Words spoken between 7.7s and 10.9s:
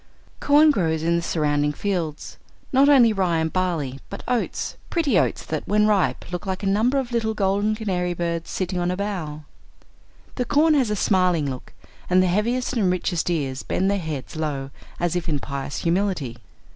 canary birds sitting on a bough. The corn has